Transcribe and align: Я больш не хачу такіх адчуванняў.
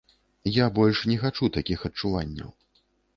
Я 0.53 0.69
больш 0.79 1.01
не 1.11 1.17
хачу 1.23 1.49
такіх 1.57 1.83
адчуванняў. 1.91 2.49